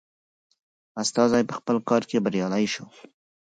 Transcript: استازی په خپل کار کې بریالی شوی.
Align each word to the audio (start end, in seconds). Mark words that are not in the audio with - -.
استازی 1.01 1.43
په 1.47 1.53
خپل 1.59 1.75
کار 1.89 2.01
کې 2.09 2.23
بریالی 2.25 2.65
شوی. 2.73 2.99